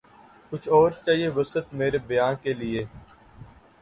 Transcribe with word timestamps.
کچھ 0.51 0.67
اور 0.69 0.91
چاہیے 1.03 1.27
وسعت 1.35 1.67
مرے 1.77 1.97
بیاں 2.07 2.33
کے 2.43 2.53
لیے 2.53 2.81